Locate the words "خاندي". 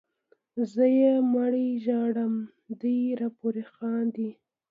3.73-4.29